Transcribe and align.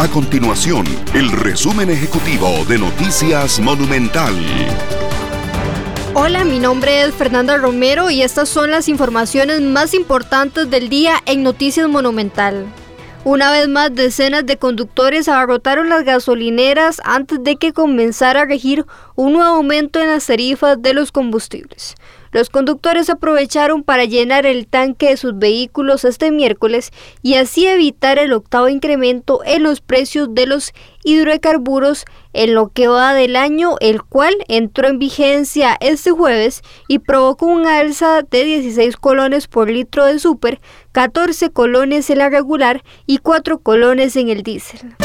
A 0.00 0.06
continuación, 0.06 0.86
el 1.12 1.28
resumen 1.32 1.90
ejecutivo 1.90 2.64
de 2.68 2.78
Noticias 2.78 3.58
Monumental. 3.58 4.32
Hola, 6.14 6.44
mi 6.44 6.60
nombre 6.60 7.02
es 7.02 7.12
Fernanda 7.16 7.56
Romero 7.56 8.08
y 8.08 8.22
estas 8.22 8.48
son 8.48 8.70
las 8.70 8.88
informaciones 8.88 9.60
más 9.60 9.94
importantes 9.94 10.70
del 10.70 10.88
día 10.88 11.14
en 11.26 11.42
Noticias 11.42 11.88
Monumental. 11.88 12.66
Una 13.24 13.50
vez 13.50 13.66
más, 13.66 13.92
decenas 13.92 14.46
de 14.46 14.56
conductores 14.56 15.28
abarrotaron 15.28 15.88
las 15.88 16.04
gasolineras 16.04 17.00
antes 17.04 17.42
de 17.42 17.56
que 17.56 17.72
comenzara 17.72 18.42
a 18.42 18.46
regir 18.46 18.86
un 19.16 19.32
nuevo 19.32 19.56
aumento 19.56 19.98
en 20.00 20.06
las 20.06 20.26
tarifas 20.26 20.80
de 20.80 20.94
los 20.94 21.10
combustibles. 21.10 21.96
Los 22.32 22.50
conductores 22.50 23.10
aprovecharon 23.10 23.82
para 23.82 24.04
llenar 24.04 24.46
el 24.46 24.66
tanque 24.66 25.10
de 25.10 25.16
sus 25.16 25.38
vehículos 25.38 26.04
este 26.04 26.30
miércoles 26.30 26.90
y 27.22 27.34
así 27.34 27.66
evitar 27.66 28.18
el 28.18 28.32
octavo 28.32 28.68
incremento 28.68 29.40
en 29.44 29.62
los 29.62 29.80
precios 29.80 30.34
de 30.34 30.46
los 30.46 30.72
hidrocarburos 31.04 32.04
en 32.32 32.54
lo 32.54 32.68
que 32.68 32.88
va 32.88 33.14
del 33.14 33.36
año, 33.36 33.76
el 33.80 34.02
cual 34.02 34.34
entró 34.48 34.88
en 34.88 34.98
vigencia 34.98 35.76
este 35.80 36.10
jueves 36.10 36.62
y 36.86 36.98
provocó 36.98 37.46
un 37.46 37.66
alza 37.66 38.22
de 38.22 38.44
16 38.44 38.96
colones 38.96 39.48
por 39.48 39.70
litro 39.70 40.04
de 40.04 40.18
super, 40.18 40.60
14 40.92 41.50
colones 41.50 42.10
en 42.10 42.18
la 42.18 42.28
regular 42.28 42.82
y 43.06 43.18
4 43.18 43.60
colones 43.60 44.16
en 44.16 44.28
el 44.28 44.42
diésel. 44.42 44.96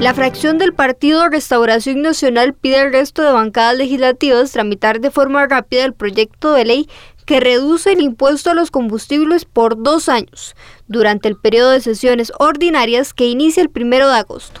La 0.00 0.14
fracción 0.14 0.58
del 0.58 0.74
Partido 0.74 1.28
Restauración 1.28 2.02
Nacional 2.02 2.54
pide 2.54 2.76
al 2.76 2.92
resto 2.92 3.22
de 3.22 3.32
bancadas 3.32 3.76
legislativas 3.76 4.52
tramitar 4.52 5.00
de 5.00 5.10
forma 5.10 5.44
rápida 5.48 5.84
el 5.84 5.92
proyecto 5.92 6.52
de 6.52 6.64
ley 6.64 6.88
que 7.26 7.40
reduce 7.40 7.92
el 7.92 8.00
impuesto 8.00 8.50
a 8.50 8.54
los 8.54 8.70
combustibles 8.70 9.44
por 9.44 9.82
dos 9.82 10.08
años, 10.08 10.54
durante 10.86 11.26
el 11.28 11.36
periodo 11.36 11.72
de 11.72 11.80
sesiones 11.80 12.32
ordinarias 12.38 13.12
que 13.12 13.26
inicia 13.26 13.60
el 13.60 13.70
primero 13.70 14.08
de 14.08 14.18
agosto. 14.18 14.60